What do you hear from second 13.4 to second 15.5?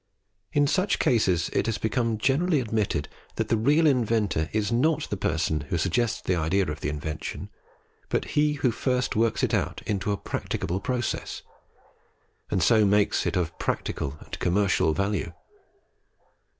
practical and commercial value.